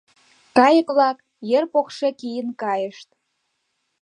Кайык-влак 0.57 1.17
ер 1.57 1.63
покшек 1.73 2.17
ийын 2.29 2.49
кайышт. 2.61 3.09